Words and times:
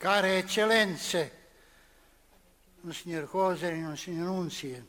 Care 0.00 0.38
eccellenze, 0.38 1.30
Monsignor 2.84 3.28
Coser 3.32 3.74
i 3.74 3.82
Monsignor 3.82 4.26
Nunzie, 4.26 4.82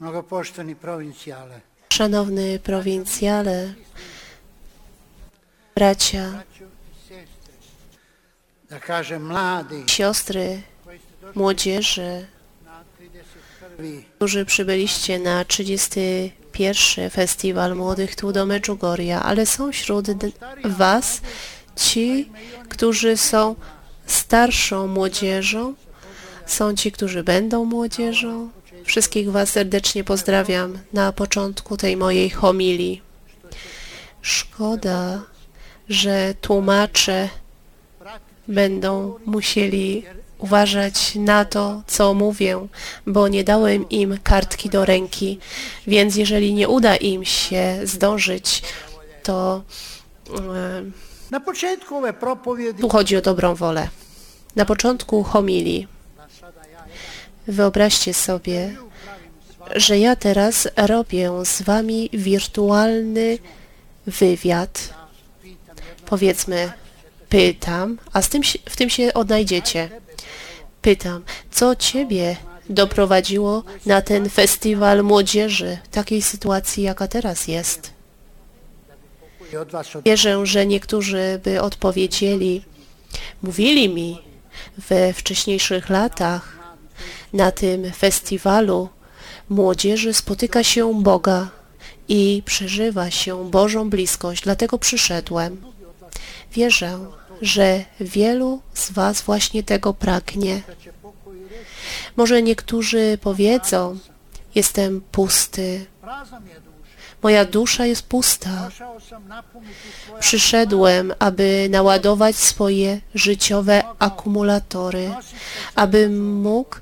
mnogopoštovani 0.00 0.74
provincijale, 0.74 1.60
Szanowny 1.92 2.58
prowincjale, 2.58 3.74
bracia, 5.74 6.42
siostry, 9.86 10.62
młodzieży, 11.34 12.26
na 12.64 12.84
31. 12.98 14.02
którzy 14.16 14.44
przybyliście 14.44 15.18
na 15.18 15.44
31. 15.44 17.10
Festiwal 17.10 17.76
Młodych 17.76 18.16
tu 18.16 18.32
do 18.32 18.46
Medjugorja, 18.46 19.22
ale 19.22 19.46
są 19.46 19.72
wśród 19.72 20.06
Was 20.64 21.20
ci, 21.78 22.30
którzy 22.68 23.16
są 23.16 23.56
starszą 24.06 24.86
młodzieżą, 24.86 25.74
są 26.46 26.74
ci, 26.74 26.92
którzy 26.92 27.22
będą 27.22 27.64
młodzieżą. 27.64 28.50
Wszystkich 28.84 29.30
Was 29.30 29.50
serdecznie 29.50 30.04
pozdrawiam 30.04 30.78
na 30.92 31.12
początku 31.12 31.76
tej 31.76 31.96
mojej 31.96 32.30
homilii. 32.30 33.02
Szkoda, 34.22 35.22
że 35.88 36.34
tłumacze 36.40 37.28
będą 38.48 39.18
musieli 39.26 40.04
uważać 40.38 41.14
na 41.14 41.44
to, 41.44 41.82
co 41.86 42.14
mówię, 42.14 42.66
bo 43.06 43.28
nie 43.28 43.44
dałem 43.44 43.88
im 43.88 44.18
kartki 44.22 44.70
do 44.70 44.84
ręki, 44.84 45.38
więc 45.86 46.16
jeżeli 46.16 46.54
nie 46.54 46.68
uda 46.68 46.96
im 46.96 47.24
się 47.24 47.80
zdążyć, 47.84 48.62
to 49.22 49.62
e, 50.30 50.82
Tu 52.80 52.88
chodzi 52.88 53.16
o 53.16 53.20
dobrą 53.20 53.54
wolę. 53.54 53.88
Na 54.56 54.64
początku 54.64 55.22
homilii 55.22 55.88
wyobraźcie 57.46 58.14
sobie, 58.14 58.76
że 59.76 59.98
ja 59.98 60.16
teraz 60.16 60.68
robię 60.76 61.32
z 61.44 61.62
wami 61.62 62.10
wirtualny 62.12 63.38
wywiad. 64.06 64.94
Powiedzmy, 66.06 66.72
pytam, 67.28 67.98
a 68.12 68.22
z 68.22 68.28
tym, 68.28 68.42
w 68.70 68.76
tym 68.76 68.90
się 68.90 69.14
odnajdziecie. 69.14 69.88
Pytam, 70.82 71.24
co 71.50 71.76
ciebie 71.76 72.36
doprowadziło 72.70 73.62
na 73.86 74.02
ten 74.02 74.30
festiwal 74.30 75.04
młodzieży, 75.04 75.78
w 75.84 75.88
takiej 75.88 76.22
sytuacji, 76.22 76.82
jaka 76.82 77.08
teraz 77.08 77.48
jest? 77.48 77.97
Wierzę, 80.04 80.46
że 80.46 80.66
niektórzy 80.66 81.40
by 81.44 81.62
odpowiedzieli, 81.62 82.64
mówili 83.42 83.88
mi 83.88 84.22
we 84.78 85.12
wcześniejszych 85.12 85.88
latach 85.88 86.58
na 87.32 87.52
tym 87.52 87.92
festiwalu 87.92 88.88
młodzieży 89.48 90.14
spotyka 90.14 90.64
się 90.64 91.02
Boga 91.02 91.48
i 92.08 92.42
przeżywa 92.44 93.10
się 93.10 93.50
Bożą 93.50 93.90
bliskość, 93.90 94.42
dlatego 94.42 94.78
przyszedłem. 94.78 95.62
Wierzę, 96.52 96.98
że 97.42 97.84
wielu 98.00 98.60
z 98.74 98.90
Was 98.90 99.22
właśnie 99.22 99.62
tego 99.62 99.94
pragnie. 99.94 100.62
Może 102.16 102.42
niektórzy 102.42 103.18
powiedzą, 103.22 103.98
jestem 104.54 105.00
pusty, 105.12 105.86
Moja 107.22 107.44
dusza 107.44 107.86
jest 107.86 108.02
pusta. 108.02 108.70
Przyszedłem, 110.20 111.14
aby 111.18 111.68
naładować 111.70 112.36
swoje 112.36 113.00
życiowe 113.14 113.82
akumulatory, 113.98 115.10
abym 115.74 116.40
mógł 116.40 116.76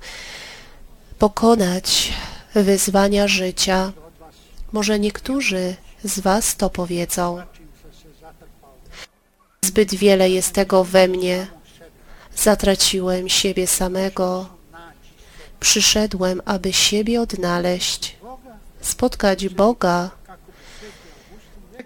pokonać 1.18 2.12
wyzwania 2.54 3.28
życia. 3.28 3.92
Może 4.72 4.98
niektórzy 4.98 5.76
z 6.04 6.20
Was 6.20 6.56
to 6.56 6.70
powiedzą. 6.70 7.42
Zbyt 9.64 9.94
wiele 9.94 10.30
jest 10.30 10.52
tego 10.52 10.84
we 10.84 11.08
mnie. 11.08 11.46
Zatraciłem 12.36 13.28
siebie 13.28 13.66
samego. 13.66 14.48
Przyszedłem, 15.60 16.42
aby 16.44 16.72
siebie 16.72 17.20
odnaleźć, 17.20 18.16
spotkać 18.86 19.48
Boga, 19.48 20.10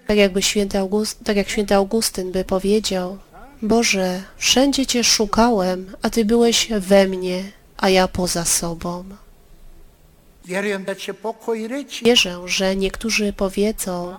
tak 0.07 0.17
jakby 0.17 0.43
święty 0.43 0.79
August, 0.79 1.25
tak 1.25 1.37
jak 1.37 1.49
święty 1.49 1.75
Augustyn 1.75 2.33
by 2.33 2.45
powiedział, 2.45 3.19
Boże, 3.63 4.23
wszędzie 4.37 4.87
Cię 4.87 5.05
szukałem, 5.05 5.97
a 6.03 6.11
Ty 6.11 6.25
byłeś 6.25 6.69
we 6.79 7.07
mnie, 7.07 7.45
a 7.77 7.89
ja 7.89 8.09
poza 8.09 8.45
sobą. 8.45 9.05
Wierzę, 12.05 12.41
że 12.47 12.77
niektórzy 12.77 13.33
powiedzą, 13.33 14.17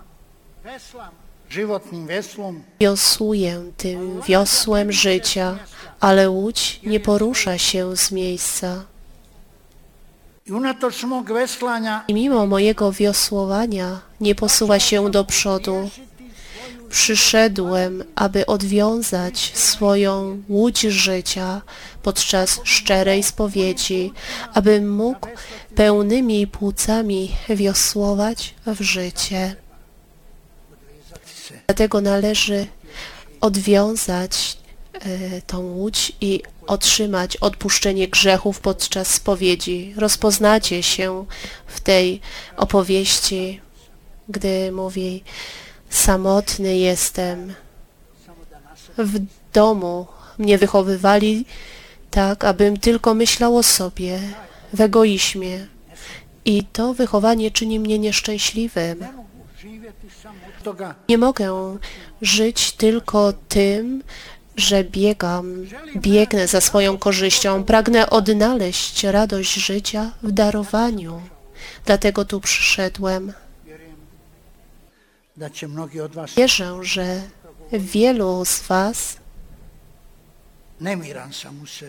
wiosłuję 2.80 3.72
tym 3.78 4.22
wiosłem 4.22 4.92
życia, 4.92 5.60
ale 6.00 6.30
łódź 6.30 6.80
nie 6.84 7.00
porusza 7.00 7.58
się 7.58 7.98
z 7.98 8.12
miejsca. 8.12 8.86
I 12.08 12.14
mimo 12.14 12.48
mojego 12.48 12.92
wiosłowania 12.92 14.00
nie 14.22 14.36
posuwa 14.36 14.80
się 14.80 15.12
do 15.12 15.26
przodu. 15.26 15.90
Przyszedłem, 16.90 18.04
aby 18.16 18.46
odwiązać 18.46 19.52
swoją 19.54 20.42
łódź 20.50 20.82
życia 20.82 21.62
podczas 22.04 22.60
szczerej 22.64 23.24
spowiedzi, 23.24 24.14
abym 24.54 24.96
mógł 24.96 25.28
pełnymi 25.76 26.48
płucami 26.48 27.32
wiosłować 27.50 28.56
w 28.66 28.82
życie. 28.82 29.56
Dlatego 31.68 32.02
należy 32.02 32.68
odwiązać 33.42 34.58
e, 34.94 35.42
tą 35.42 35.60
łódź 35.60 36.12
i 36.22 36.44
otrzymać 36.72 37.38
odpuszczenie 37.38 38.08
grzechów 38.08 38.60
podczas 38.60 39.08
spowiedzi. 39.08 39.94
Rozpoznacie 39.98 40.84
się 40.84 41.26
w 41.68 41.80
tej 41.80 42.22
opowieści, 42.58 43.62
gdy 44.30 44.72
mówi 44.72 45.24
samotny 45.90 46.78
jestem. 46.78 47.54
W 48.98 49.20
domu 49.54 50.08
mnie 50.38 50.58
wychowywali 50.58 51.46
tak, 52.12 52.44
abym 52.44 52.78
tylko 52.78 53.14
myślał 53.14 53.58
o 53.58 53.64
sobie, 53.64 54.20
w 54.74 54.82
egoizmie. 54.82 55.68
I 56.46 56.64
to 56.64 56.94
wychowanie 56.94 57.52
czyni 57.52 57.80
mnie 57.80 58.00
nieszczęśliwym. 58.00 59.06
Nie 61.10 61.18
mogę 61.18 61.78
żyć 62.22 62.72
tylko 62.72 63.34
tym, 63.50 64.04
że 64.58 64.84
biegam, 64.84 65.66
biegnę 65.96 66.48
za 66.48 66.62
swoją 66.62 66.98
korzyścią. 66.98 67.64
Pragnę 67.64 68.10
odnaleźć 68.10 69.04
radość 69.04 69.54
życia 69.54 70.12
w 70.24 70.32
darowaniu. 70.32 71.22
Dlatego 71.86 72.26
tu 72.26 72.40
przyszedłem. 72.40 73.34
Wierzę, 76.38 76.78
że 76.82 77.22
wielu 77.72 78.46
z 78.46 78.62
Was 78.62 79.18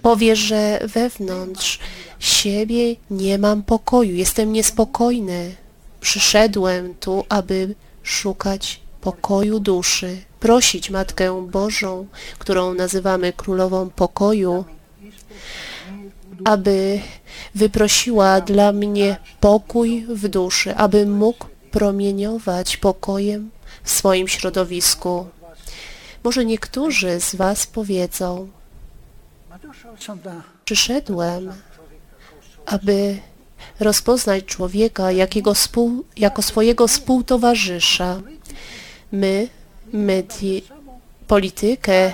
powie, 0.02 0.36
że 0.36 0.80
wewnątrz 0.94 1.78
siebie 2.18 2.96
nie 3.10 3.38
mam 3.38 3.62
pokoju, 3.62 4.14
jestem 4.14 4.52
niespokojny. 4.52 5.56
Przyszedłem 6.00 6.94
tu, 6.94 7.24
aby 7.28 7.74
szukać 8.02 8.81
pokoju 9.02 9.60
duszy, 9.60 10.16
prosić 10.40 10.90
Matkę 10.90 11.46
Bożą, 11.50 12.06
którą 12.38 12.74
nazywamy 12.74 13.32
Królową 13.32 13.90
Pokoju, 13.90 14.64
aby 16.44 17.00
wyprosiła 17.54 18.40
dla 18.40 18.72
mnie 18.72 19.16
pokój 19.40 20.06
w 20.08 20.28
duszy, 20.28 20.76
abym 20.76 21.12
mógł 21.12 21.46
promieniować 21.70 22.76
pokojem 22.76 23.50
w 23.82 23.90
swoim 23.90 24.28
środowisku. 24.28 25.26
Może 26.24 26.44
niektórzy 26.44 27.20
z 27.20 27.34
Was 27.34 27.66
powiedzą, 27.66 28.48
Przyszedłem, 30.64 31.52
aby 32.66 33.18
rozpoznać 33.80 34.44
człowieka 34.44 35.12
jakiego 35.12 35.54
spół, 35.54 36.04
jako 36.16 36.42
swojego 36.42 36.88
współtowarzysza. 36.88 38.20
My, 39.12 39.48
medi, 39.92 40.62
politykę, 41.26 42.12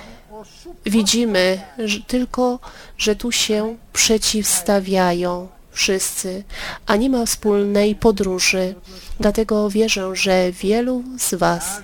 widzimy 0.87 1.61
że 1.79 2.01
tylko, 2.01 2.59
że 2.99 3.17
tu 3.17 3.33
się 3.33 3.77
przeciwstawiają 3.93 5.49
wszyscy, 5.71 6.45
a 6.87 6.97
nie 6.97 7.11
ma 7.11 7.27
wspólnej 7.27 7.95
podróży. 7.95 8.75
Dlatego 9.21 9.71
wierzę, 9.71 10.17
że 10.17 10.53
wielu 10.53 11.05
z 11.19 11.35
Was 11.35 11.83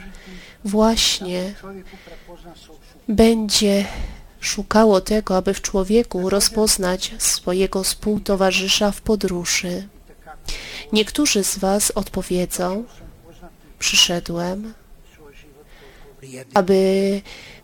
właśnie 0.64 1.54
będzie 3.08 3.84
szukało 4.40 5.00
tego, 5.00 5.36
aby 5.36 5.54
w 5.54 5.62
człowieku 5.62 6.30
rozpoznać 6.30 7.14
swojego 7.18 7.82
współtowarzysza 7.82 8.90
w 8.90 9.00
podróży. 9.00 9.88
Niektórzy 10.92 11.44
z 11.44 11.58
Was 11.58 11.90
odpowiedzą, 11.90 12.84
przyszedłem, 13.78 14.74
aby 16.54 17.20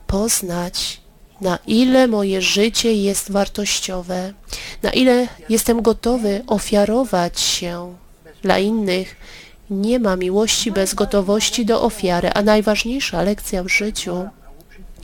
poznać, 0.06 1.00
na 1.40 1.58
ile 1.66 2.06
moje 2.06 2.42
życie 2.42 2.94
jest 2.94 3.32
wartościowe, 3.32 4.32
na 4.82 4.90
ile 4.90 5.28
jestem 5.48 5.82
gotowy 5.82 6.42
ofiarować 6.46 7.40
się 7.40 7.96
dla 8.42 8.58
innych. 8.58 9.16
Nie 9.70 9.98
ma 9.98 10.16
miłości 10.16 10.72
bez 10.72 10.94
gotowości 10.94 11.66
do 11.66 11.82
ofiary, 11.82 12.30
a 12.34 12.42
najważniejsza 12.42 13.22
lekcja 13.22 13.62
w 13.64 13.68
życiu, 13.68 14.28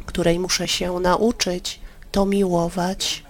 której 0.06 0.38
muszę 0.38 0.68
się 0.68 1.00
nauczyć, 1.00 1.80
to 2.12 2.26
miłować. 2.26 3.24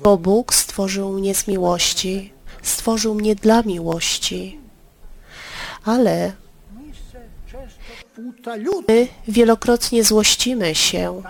Bo 0.00 0.16
Bóg 0.16 0.54
stworzył 0.54 1.12
mnie 1.12 1.34
z 1.34 1.48
miłości, 1.48 2.32
stworzył 2.62 3.14
mnie 3.14 3.34
dla 3.34 3.62
miłości. 3.62 4.58
Ale 5.84 6.32
my 8.88 9.08
wielokrotnie 9.28 10.04
złościmy 10.04 10.74
się, 10.74 11.22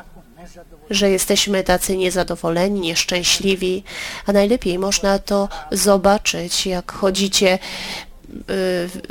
że 0.91 1.11
jesteśmy 1.11 1.65
tacy 1.65 1.97
niezadowoleni, 1.97 2.81
nieszczęśliwi, 2.81 3.85
a 4.27 4.33
najlepiej 4.33 4.79
można 4.79 5.19
to 5.19 5.49
zobaczyć, 5.73 6.67
jak 6.67 6.93
chodzicie 6.93 7.55
y, 7.55 7.59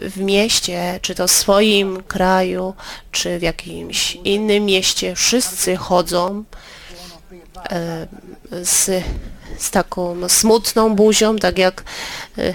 w 0.10 0.18
mieście, 0.18 1.00
czy 1.02 1.16
to 1.16 1.28
w 1.28 1.32
swoim 1.32 2.04
kraju, 2.04 2.74
czy 3.12 3.40
w 3.40 3.42
jakimś 3.42 4.16
innym 4.16 4.66
mieście. 4.66 5.16
Wszyscy 5.16 5.76
chodzą 5.76 6.44
e, 7.70 8.08
z, 8.64 9.04
z 9.58 9.72
taką 9.72 10.30
smutną 10.30 10.96
buzią, 10.96 11.36
tak 11.36 11.58
jak 11.58 11.84
e, 12.38 12.54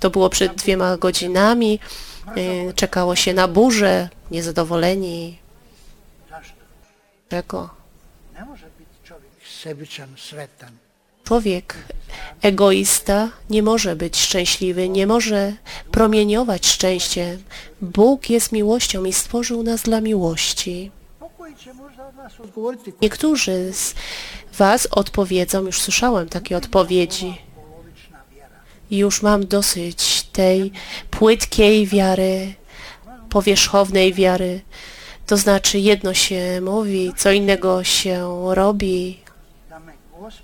to 0.00 0.10
było 0.10 0.30
przed 0.30 0.54
dwiema 0.54 0.96
godzinami. 0.96 1.80
E, 2.36 2.72
Czekało 2.72 3.16
się 3.16 3.34
na 3.34 3.48
burzę, 3.48 4.08
niezadowoleni. 4.30 5.38
Czego? 7.28 7.70
Człowiek 11.24 11.76
egoista 12.42 13.28
nie 13.50 13.62
może 13.62 13.96
być 13.96 14.16
szczęśliwy, 14.16 14.88
nie 14.88 15.06
może 15.06 15.52
promieniować 15.90 16.66
szczęściem. 16.66 17.42
Bóg 17.80 18.30
jest 18.30 18.52
miłością 18.52 19.04
i 19.04 19.12
stworzył 19.12 19.62
nas 19.62 19.82
dla 19.82 20.00
miłości. 20.00 20.90
Niektórzy 23.02 23.72
z 23.72 23.94
Was 24.58 24.88
odpowiedzą, 24.90 25.66
już 25.66 25.80
słyszałem 25.80 26.28
takie 26.28 26.56
odpowiedzi, 26.56 27.38
już 28.90 29.22
mam 29.22 29.46
dosyć 29.46 30.19
tej 30.40 30.72
płytkiej 31.10 31.86
wiary, 31.86 32.54
powierzchownej 33.28 34.14
wiary. 34.14 34.60
To 35.26 35.36
znaczy 35.36 35.78
jedno 35.78 36.14
się 36.14 36.60
mówi, 36.60 37.12
co 37.16 37.32
innego 37.32 37.84
się 37.84 38.14
robi, 38.54 39.20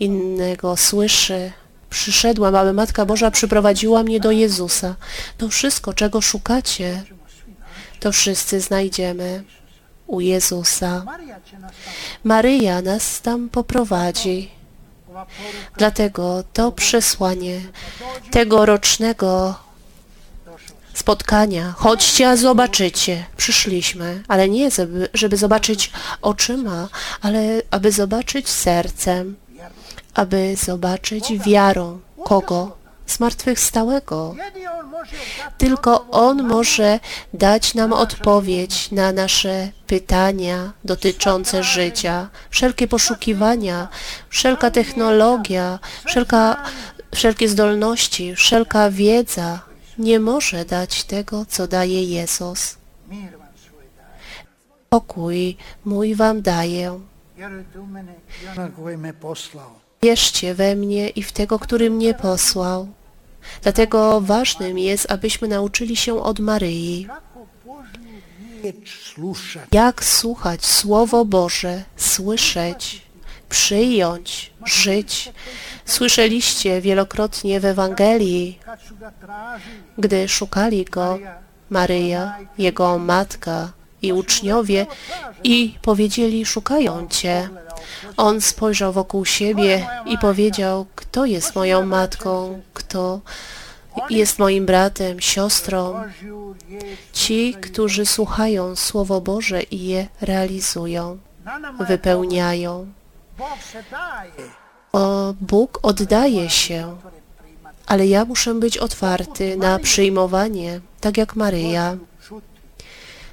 innego 0.00 0.76
słyszy. 0.76 1.52
Przyszedłam, 1.90 2.54
aby 2.54 2.72
Matka 2.72 3.06
Boża 3.06 3.31
przyprowadziła 3.31 4.02
mnie 4.02 4.20
do 4.20 4.31
Jezusa. 4.31 4.96
To 5.38 5.48
wszystko, 5.48 5.94
czego 5.94 6.20
szukacie, 6.20 7.02
to 8.00 8.12
wszyscy 8.12 8.60
znajdziemy 8.60 9.44
u 10.06 10.20
Jezusa. 10.20 11.04
Maryja 12.25 12.82
nas 12.82 13.20
tam 13.20 13.48
poprowadzi. 13.48 14.50
Dlatego 15.76 16.44
to 16.52 16.72
przesłanie 16.72 17.60
tegorocznego. 18.31 19.66
Spotkania. 20.96 21.75
Chodźcie, 21.76 22.28
a 22.28 22.37
zobaczycie. 22.37 23.25
Przyszliśmy, 23.37 24.22
ale 24.28 24.48
nie 24.48 24.70
żeby, 25.14 25.37
zobaczyć 25.37 25.93
oczyma, 26.22 26.88
ale 27.22 27.62
aby 27.70 27.93
zobaczyć 27.93 28.48
sercem, 28.48 29.37
aby 30.14 30.56
zobaczyć 30.64 31.38
wiarą. 31.38 32.00
Kogo? 32.25 32.76
Zmartwychwstałego. 33.06 34.34
Tylko 35.58 36.06
On 36.10 36.43
może 36.43 37.00
dać 37.34 37.75
nam 37.75 37.93
odpowiedź 37.93 38.90
na 38.90 39.12
nasze 39.12 39.69
pytania 39.87 40.72
dotyczące 40.84 41.64
życia, 41.64 42.28
wszelkie 42.50 42.88
poszukiwania, 42.88 43.88
wszelka 44.28 44.70
technologia, 44.70 45.78
wszelka, 46.04 46.62
wszelkie 47.14 47.48
zdolności, 47.48 48.34
wszelka 48.37 48.90
wiedza 48.90 49.66
nie 49.98 50.20
może 50.20 50.64
dać 50.64 51.04
tego, 51.04 51.46
co 51.48 51.66
daje 51.69 52.04
Jezus. 52.04 52.76
Pokój 54.88 55.56
mój 55.84 56.14
wam 56.14 56.43
daję. 56.43 57.00
Wierzcie 60.02 60.54
we 60.54 60.76
mnie 60.76 61.08
i 61.08 61.22
w 61.22 61.32
tego, 61.32 61.58
który 61.58 61.90
mnie 61.90 62.14
posłał. 62.14 62.88
Dlatego 63.62 64.20
ważnym 64.20 64.78
jest, 64.78 65.10
abyśmy 65.10 65.48
nauczyli 65.48 65.96
się 65.96 66.22
od 66.22 66.40
Maryi. 66.40 67.06
Jak 69.72 70.04
słuchać 70.04 70.66
Słowo 70.66 71.25
Boże, 71.25 71.84
słyszeć, 71.96 73.06
przyjąć, 73.48 74.52
żyć. 74.66 75.32
Słyszeliście 75.84 76.81
wielokrotnie 76.81 77.60
w 77.60 77.64
Ewangelii, 77.64 78.58
gdy 79.98 80.28
szukali 80.28 80.84
Go, 80.84 81.19
Maryja, 81.70 82.38
Jego 82.58 82.98
matka 82.98 83.72
i 84.02 84.12
uczniowie 84.12 84.87
i 85.44 85.75
powiedzieli, 85.82 86.46
szukają 86.46 87.08
Cię. 87.08 87.48
On 88.16 88.40
spojrzał 88.40 88.93
wokół 88.93 89.25
siebie 89.25 89.87
i 90.06 90.19
powiedział, 90.19 90.87
kto 90.94 91.25
jest 91.25 91.54
moją 91.54 91.87
matką, 91.87 92.62
kto 92.75 93.20
jest 94.10 94.38
moim 94.38 94.66
bratem, 94.66 95.20
siostrą. 95.20 96.02
Ci, 97.12 97.54
którzy 97.54 98.06
słuchają 98.06 98.76
Słowo 98.76 99.20
Boże 99.20 99.62
i 99.62 99.87
je 99.87 100.06
realizują, 100.20 101.19
wypełniają. 101.81 102.86
O, 104.93 105.34
Bóg 105.40 105.78
oddaje 105.82 106.50
się, 106.50 106.96
ale 107.86 108.06
ja 108.06 108.24
muszę 108.24 108.55
być 108.55 108.78
otwarty 108.78 109.56
na 109.56 109.78
przyjmowanie, 109.78 110.81
tak 111.00 111.16
jak 111.16 111.36
Maryja, 111.36 111.96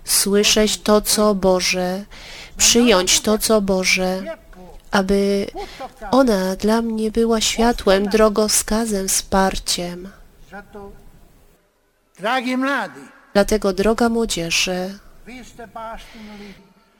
słyszeć 0.04 0.78
to, 0.78 1.02
co 1.02 1.36
Boże, 1.36 2.06
przyjąć 2.58 3.22
to, 3.22 3.38
co 3.38 3.62
Boże, 3.62 4.24
aby 4.92 5.48
ona 6.12 6.56
dla 6.56 6.82
mnie 6.82 7.12
była 7.12 7.42
światłem, 7.42 8.10
drogowskazem, 8.10 9.08
wsparciem. 9.08 10.10
Dlatego, 13.34 13.74
droga 13.74 14.10
młodzieży, 14.10 15.00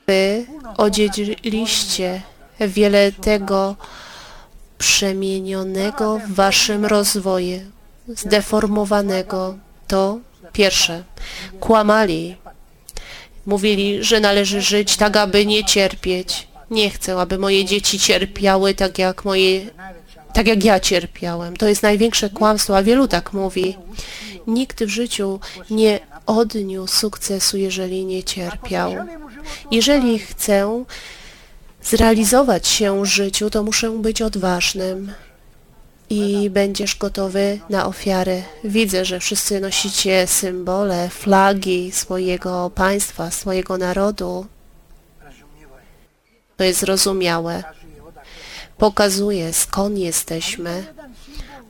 Wy 0.06 0.46
odziedziliście 0.76 2.22
wiele 2.60 3.12
tego 3.12 3.76
przemienionego 4.78 6.18
w 6.18 6.34
waszym 6.34 6.84
rozwoju, 6.84 7.60
zdeformowanego. 8.08 9.58
To 9.86 10.18
pierwsze. 10.52 11.04
Kłamali. 11.60 12.36
Mówili, 13.46 14.04
że 14.04 14.20
należy 14.20 14.62
żyć 14.62 14.96
tak, 14.96 15.16
aby 15.16 15.46
nie 15.46 15.64
cierpieć. 15.64 16.48
Nie 16.70 16.90
chcę, 16.90 17.20
aby 17.20 17.38
moje 17.38 17.64
dzieci 17.64 17.98
cierpiały 17.98 18.74
tak 18.74 18.98
jak 18.98 19.24
moje, 19.24 19.60
tak 20.32 20.46
jak 20.46 20.64
ja 20.64 20.80
cierpiałem. 20.80 21.56
To 21.56 21.68
jest 21.68 21.82
największe 21.82 22.30
kłamstwo, 22.30 22.76
a 22.76 22.82
wielu 22.82 23.08
tak 23.08 23.32
mówi. 23.32 23.76
Nikt 24.46 24.84
w 24.84 24.88
życiu 24.88 25.40
nie 25.70 26.00
odniósł 26.26 26.96
sukcesu, 26.96 27.56
jeżeli 27.56 28.04
nie 28.04 28.22
cierpiał. 28.22 28.94
Jeżeli 29.70 30.18
chcę 30.18 30.84
zrealizować 31.84 32.68
się 32.68 33.06
życiu, 33.06 33.50
to 33.50 33.62
muszę 33.62 33.90
być 33.90 34.22
odważnym 34.22 35.12
i 36.10 36.50
będziesz 36.50 36.96
gotowy 36.96 37.60
na 37.70 37.86
ofiary. 37.86 38.42
Widzę, 38.64 39.04
że 39.04 39.20
wszyscy 39.20 39.60
nosicie 39.60 40.26
symbole, 40.26 41.08
flagi 41.08 41.92
swojego 41.92 42.70
państwa, 42.74 43.30
swojego 43.30 43.78
narodu. 43.78 44.46
To 46.56 46.64
jest 46.64 46.80
zrozumiałe. 46.80 47.64
Pokazuje, 48.78 49.52
skąd 49.52 49.98
jesteśmy. 49.98 50.86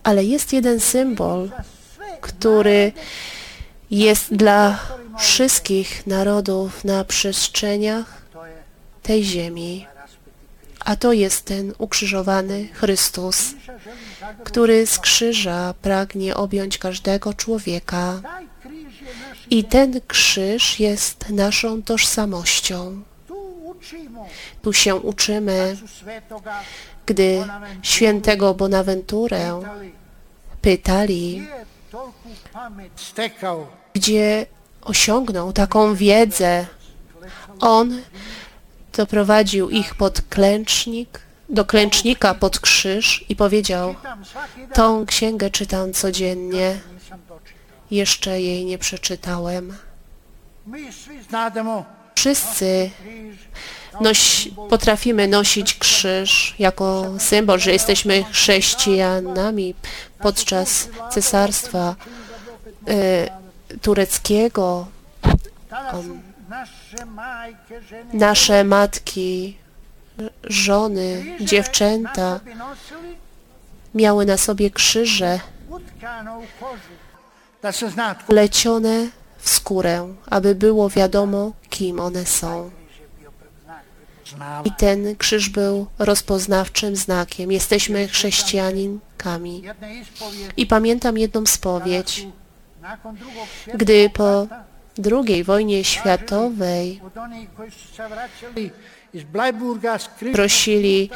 Ale 0.02 0.24
jest 0.24 0.52
jeden 0.52 0.80
symbol, 0.80 1.50
który 2.20 2.92
jest 3.90 4.34
dla 4.34 4.78
wszystkich 5.18 6.06
narodów 6.06 6.84
na 6.84 7.04
przestrzeniach 7.04 8.22
tej 9.02 9.24
ziemi. 9.24 9.86
A 10.84 10.96
to 10.96 11.12
jest 11.12 11.44
ten 11.44 11.72
ukrzyżowany 11.78 12.68
Chrystus, 12.72 13.54
który 14.44 14.86
z 14.86 14.98
krzyża 14.98 15.74
pragnie 15.82 16.36
objąć 16.36 16.78
każdego 16.78 17.34
człowieka. 17.34 18.20
I 19.50 19.64
ten 19.64 20.00
krzyż 20.08 20.80
jest 20.80 21.28
naszą 21.30 21.82
tożsamością. 21.82 23.02
Tu 24.62 24.72
się 24.72 24.94
uczymy, 24.94 25.76
gdy 27.06 27.44
świętego 27.82 28.54
Bonaventurę 28.54 29.62
pytali, 30.62 31.48
gdzie 33.94 34.46
osiągnął 34.82 35.52
taką 35.52 35.94
wiedzę. 35.94 36.66
On 37.60 38.00
doprowadził 38.96 39.70
ich 39.70 39.94
pod 39.94 40.22
klęcznik, 40.22 41.20
do 41.48 41.64
klęcznika 41.64 42.34
pod 42.34 42.60
krzyż 42.60 43.24
i 43.28 43.36
powiedział, 43.36 43.94
tą 44.72 45.06
księgę 45.06 45.50
czytam 45.50 45.92
codziennie, 45.92 46.80
jeszcze 47.90 48.40
jej 48.40 48.64
nie 48.64 48.78
przeczytałem. 48.78 49.76
Wszyscy 52.14 52.90
noś, 54.00 54.48
potrafimy 54.70 55.28
nosić 55.28 55.74
krzyż 55.74 56.54
jako 56.58 57.14
symbol, 57.18 57.60
że 57.60 57.72
jesteśmy 57.72 58.24
chrześcijanami 58.24 59.74
podczas 60.18 60.88
cesarstwa 61.10 61.94
e, 62.88 63.28
tureckiego. 63.82 64.86
tada 65.70 65.92
Nasze 68.12 68.64
matki, 68.64 69.56
żony, 70.44 71.36
dziewczęta 71.40 72.40
miały 73.94 74.26
na 74.26 74.36
sobie 74.36 74.70
krzyże 74.70 75.40
plecione 78.26 79.08
w 79.38 79.50
skórę, 79.50 80.14
aby 80.26 80.54
było 80.54 80.90
wiadomo, 80.90 81.52
kim 81.70 82.00
one 82.00 82.26
są. 82.26 82.70
I 84.64 84.72
ten 84.72 85.16
krzyż 85.16 85.48
był 85.48 85.86
rozpoznawczym 85.98 86.96
znakiem. 86.96 87.52
Jesteśmy 87.52 88.08
chrześcijaninkami. 88.08 89.62
I 90.56 90.66
pamiętam 90.66 91.18
jedną 91.18 91.46
spowiedź, 91.46 92.26
gdy 93.74 94.10
po 94.10 94.46
II 94.98 95.44
wojnie 95.44 95.84
światowej 95.84 97.00
prosili 100.32 101.10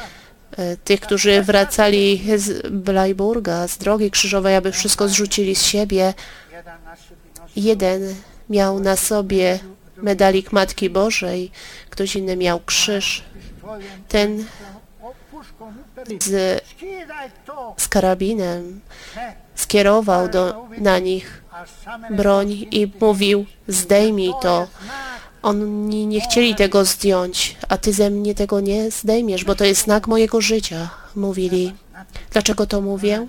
e, 0.57 0.77
tych, 0.77 1.01
którzy 1.01 1.43
wracali 1.43 2.23
z 2.37 2.71
Blajburga, 2.71 3.69
z 3.69 3.79
drogi 3.79 4.11
krzyżowej, 4.11 4.57
aby 4.57 4.73
wszystko 4.73 5.09
zrzucili 5.09 5.55
z 5.55 5.63
siebie. 5.63 6.15
Jeden 7.57 8.15
miał 8.51 8.81
na 8.81 8.97
sobie 8.97 9.59
medalik 9.97 10.53
Matki 10.53 10.91
Bożej, 10.91 11.51
ktoś 11.91 12.17
inny 12.17 12.37
miał 12.37 12.61
krzyż. 12.61 13.25
Ten 14.09 14.45
z, 16.21 16.63
z 17.77 17.89
karabinem 17.89 18.81
Ne, 19.17 19.35
skierował 19.55 20.29
do, 20.29 20.69
na 20.79 20.99
nich 20.99 21.43
broń 22.11 22.51
i 22.51 22.93
mówił, 23.01 23.47
zdejmij 23.69 24.33
to. 24.43 24.67
Oni 25.43 26.07
nie 26.07 26.21
chcieli 26.21 26.55
tego 26.55 26.85
zdjąć, 26.85 27.57
a 27.69 27.77
ty 27.77 27.93
ze 27.93 28.11
mnie 28.11 28.35
tego 28.35 28.61
nie 28.61 28.91
zdejmiesz, 28.91 29.45
bo 29.45 29.55
to 29.55 29.65
jest 29.65 29.83
znak 29.83 30.07
mojego 30.07 30.41
życia, 30.41 30.91
mówili. 31.17 31.75
Dlaczego 32.33 32.67
to 32.67 32.81
mówię? 32.81 33.27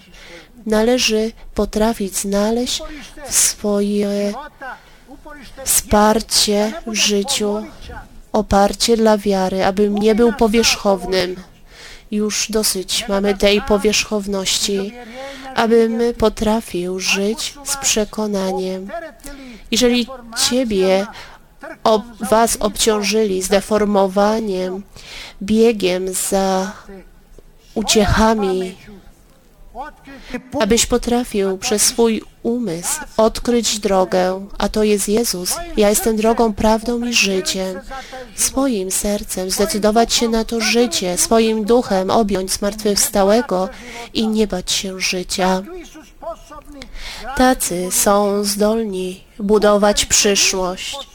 Należy 0.65 1.31
potrafić 1.55 2.17
znaleźć 2.17 2.81
swoje 3.29 4.33
wsparcie 5.65 6.73
w 6.87 6.93
życiu, 6.93 7.63
oparcie 8.33 8.97
dla 8.97 9.17
wiary, 9.17 9.65
abym 9.65 9.97
nie 9.97 10.15
był 10.15 10.33
powierzchownym. 10.33 11.35
Już 12.11 12.51
dosyć 12.51 13.05
mamy 13.09 13.37
tej 13.37 13.61
powierzchowności, 13.61 14.93
abym 15.55 15.99
potrafił 16.17 16.99
żyć 16.99 17.53
z 17.65 17.77
przekonaniem. 17.77 18.89
Jeżeli 19.71 20.07
Ciebie 20.49 21.07
ob, 21.83 22.03
Was 22.29 22.57
obciążyli 22.59 23.41
zdeformowaniem, 23.41 24.83
biegiem 25.41 26.13
za 26.13 26.71
uciechami, 27.73 28.75
abyś 30.59 30.85
potrafił 30.85 31.57
przez 31.57 31.81
swój 31.81 32.21
umysł 32.43 32.99
odkryć 33.17 33.79
drogę, 33.79 34.47
a 34.57 34.69
to 34.69 34.83
jest 34.83 35.09
Jezus. 35.09 35.55
Ja 35.77 35.89
jestem 35.89 36.15
drogą, 36.15 36.53
prawdą 36.53 37.05
i 37.05 37.13
życiem. 37.13 37.79
Swoim 38.35 38.91
sercem 38.91 39.51
zdecydować 39.51 40.13
się 40.13 40.29
na 40.29 40.45
to 40.45 40.61
życie, 40.61 41.17
swoim 41.17 41.65
duchem 41.65 42.11
objąć 42.11 42.51
zmartwychwstałego 42.51 43.69
i 44.13 44.27
nie 44.27 44.47
bać 44.47 44.71
się 44.71 44.99
życia. 44.99 45.61
Tacy 47.37 47.87
są 47.91 48.43
zdolni 48.43 49.23
budować 49.39 50.05
przyszłość. 50.05 51.08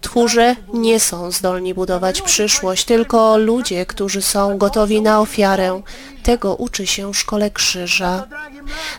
Tchórze 0.00 0.56
nie 0.72 1.00
są 1.00 1.30
zdolni 1.30 1.74
budować 1.74 2.22
przyszłość, 2.22 2.84
tylko 2.84 3.36
ludzie, 3.36 3.86
którzy 3.86 4.22
są 4.22 4.58
gotowi 4.58 5.02
na 5.02 5.20
ofiarę. 5.20 5.82
Tego 6.22 6.54
uczy 6.54 6.86
się 6.86 7.14
szkole 7.14 7.50
krzyża. 7.50 8.26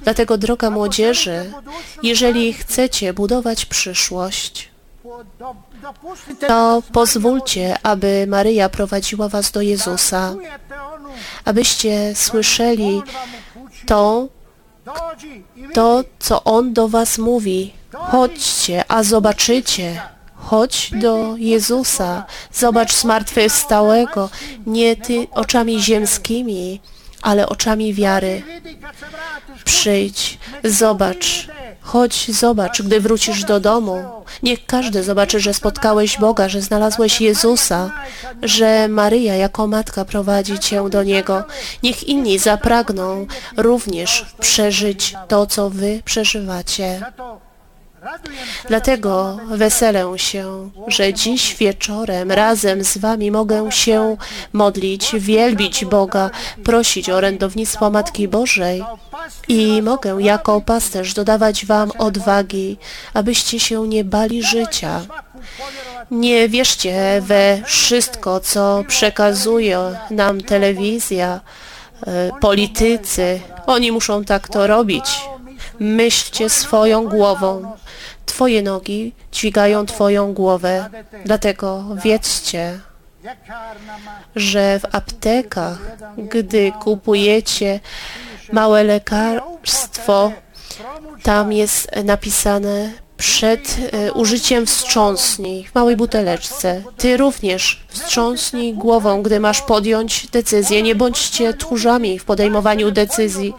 Dlatego, 0.03 0.37
droga 0.37 0.69
młodzieży, 0.69 1.51
jeżeli 2.03 2.53
chcecie 2.53 3.13
budować 3.13 3.65
przyszłość, 3.65 4.71
to 6.47 6.83
pozwólcie, 6.93 7.77
aby 7.83 8.25
Maryja 8.27 8.69
prowadziła 8.69 9.29
was 9.29 9.51
do 9.51 9.61
Jezusa, 9.61 10.35
abyście 11.45 12.15
słyszeli 12.15 13.01
to, 13.85 14.27
to, 15.73 16.03
co 16.19 16.43
On 16.43 16.73
do 16.73 16.87
was 16.87 17.17
mówi. 17.17 17.73
Chodźcie, 17.93 18.83
a 18.87 19.03
zobaczycie. 19.03 20.01
Chodź 20.41 20.91
do 20.95 21.35
Jezusa, 21.37 22.25
zobacz 22.53 22.95
zmartwychwstałego, 22.95 24.29
nie 24.65 24.95
ty 24.95 25.27
oczami 25.31 25.81
ziemskimi, 25.81 26.81
ale 27.21 27.49
oczami 27.49 27.93
wiary. 27.93 28.43
Przyjdź, 29.65 30.39
zobacz, 30.63 31.47
chodź, 31.81 32.31
zobacz, 32.31 32.81
gdy 32.81 32.99
wrócisz 32.99 33.43
do 33.43 33.59
domu. 33.59 34.03
Niech 34.43 34.65
każdy 34.65 35.03
zobaczy, 35.03 35.39
że 35.39 35.53
spotkałeś 35.53 36.17
Boga, 36.17 36.49
że 36.49 36.61
znalazłeś 36.61 37.21
Jezusa, 37.21 37.91
że 38.41 38.87
Maryja 38.87 39.35
jako 39.35 39.67
matka 39.67 40.05
prowadzi 40.05 40.59
cię 40.59 40.89
do 40.89 41.03
Niego. 41.03 41.43
Niech 41.83 42.03
inni 42.03 42.39
zapragną 42.39 43.27
również 43.57 44.25
przeżyć 44.39 45.15
to, 45.27 45.45
co 45.45 45.69
wy 45.69 46.01
przeżywacie. 46.05 47.01
Dlatego 48.67 49.37
weselę 49.49 50.19
się, 50.19 50.69
że 50.87 51.13
dziś 51.13 51.55
wieczorem 51.55 52.31
razem 52.31 52.83
z 52.83 52.97
Wami 52.97 53.31
mogę 53.31 53.71
się 53.71 54.17
modlić, 54.53 55.11
wielbić 55.13 55.85
Boga, 55.85 56.29
prosić 56.63 57.09
o 57.09 57.15
orędownictwo 57.15 57.89
Matki 57.89 58.27
Bożej 58.27 58.83
i 59.47 59.81
mogę 59.81 60.17
jako 60.19 60.61
pasterz 60.61 61.13
dodawać 61.13 61.65
Wam 61.65 61.91
odwagi, 61.97 62.77
abyście 63.13 63.59
się 63.59 63.87
nie 63.87 64.03
bali 64.03 64.43
życia. 64.43 65.01
Nie 66.11 66.49
wierzcie 66.49 67.21
we 67.21 67.61
wszystko, 67.65 68.39
co 68.39 68.83
przekazuje 68.87 69.79
nam 70.11 70.41
telewizja, 70.41 71.39
e, 72.07 72.31
politycy. 72.41 73.41
Oni 73.65 73.91
muszą 73.91 74.23
tak 74.23 74.49
to 74.49 74.67
robić. 74.67 75.30
Myślcie 75.81 76.49
swoją 76.49 77.07
głową. 77.07 77.71
Twoje 78.25 78.61
nogi 78.61 79.13
dźwigają 79.31 79.85
Twoją 79.85 80.33
głowę. 80.33 80.89
Dlatego 81.25 81.85
wiedzcie, 82.03 82.79
że 84.35 84.79
w 84.79 84.95
aptekach, 84.95 85.77
gdy 86.17 86.71
kupujecie 86.71 87.79
małe 88.51 88.83
lekarstwo, 88.83 90.31
tam 91.23 91.53
jest 91.53 91.95
napisane 92.03 92.91
przed 93.17 93.77
e, 93.91 94.13
użyciem 94.13 94.65
wstrząsnij 94.65 95.63
w 95.63 95.75
małej 95.75 95.95
buteleczce. 95.95 96.83
Ty 96.97 97.17
również 97.17 97.83
wstrząsnij 97.87 98.73
głową, 98.73 99.23
gdy 99.23 99.39
masz 99.39 99.61
podjąć 99.61 100.27
decyzję. 100.27 100.81
Nie 100.81 100.95
bądźcie 100.95 101.53
tchórzami 101.53 102.19
w 102.19 102.25
podejmowaniu 102.25 102.91
decyzji. 102.91 103.53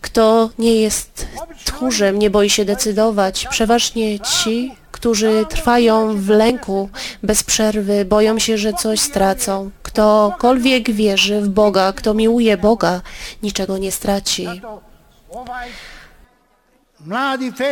Kto 0.00 0.50
nie 0.58 0.74
jest 0.74 1.26
tchórzem, 1.64 2.18
nie 2.18 2.30
boi 2.30 2.50
się 2.50 2.64
decydować. 2.64 3.46
Przeważnie 3.50 4.20
ci, 4.20 4.74
którzy 4.92 5.46
trwają 5.48 6.16
w 6.16 6.28
lęku 6.28 6.88
bez 7.22 7.42
przerwy, 7.42 8.04
boją 8.04 8.38
się, 8.38 8.58
że 8.58 8.72
coś 8.72 9.00
stracą. 9.00 9.70
Ktokolwiek 9.82 10.90
wierzy 10.90 11.40
w 11.40 11.48
Boga, 11.48 11.92
kto 11.92 12.14
miłuje 12.14 12.56
Boga, 12.56 13.00
niczego 13.42 13.78
nie 13.78 13.92
straci. 13.92 14.48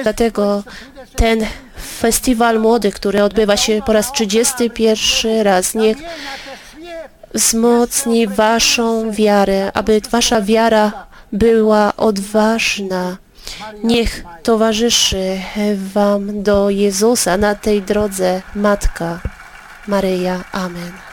Dlatego 0.02 0.62
ten 1.16 1.47
festiwal 1.99 2.61
młody, 2.61 2.92
który 2.92 3.23
odbywa 3.23 3.56
się 3.56 3.83
po 3.87 3.92
raz 3.92 4.12
31 4.12 5.40
raz, 5.40 5.75
niech 5.75 5.97
wzmocni 7.35 8.26
waszą 8.26 9.11
wiarę, 9.11 9.71
aby 9.75 10.00
wasza 10.11 10.42
wiara 10.42 11.06
była 11.38 11.93
odważna. 11.97 13.16
Niech 13.85 14.25
towarzyszy 14.43 15.40
wam 15.95 16.43
do 16.43 16.71
Jezusa 16.71 17.37
na 17.37 17.55
tej 17.55 17.83
drodze 17.83 18.43
Matka 18.55 19.21
Maryja. 19.88 20.45
Amen. 20.52 21.05